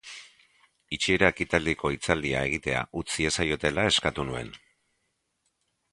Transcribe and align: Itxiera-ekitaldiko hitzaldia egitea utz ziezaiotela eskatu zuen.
Itxiera-ekitaldiko 0.95 1.91
hitzaldia 1.95 2.41
egitea 2.49 2.81
utz 3.03 3.05
ziezaiotela 3.19 3.87
eskatu 3.93 4.29
zuen. 4.33 4.51